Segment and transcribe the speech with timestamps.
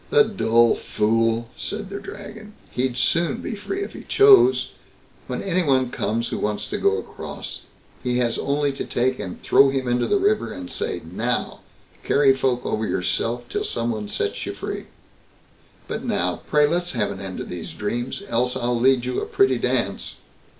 [0.09, 4.71] "The dull fool!" said the Dragon; "he'd soon be free, if he chose.
[5.27, 7.61] When any one comes who wants to go across,
[8.01, 11.59] he has only to take and throw him into the river, and say, 'Now,
[12.03, 14.87] carry folk over yourself till someone sets you free.'
[15.87, 19.27] But now, pray let's have an end of these dreams, else I'll lead you a
[19.27, 20.15] pretty dance."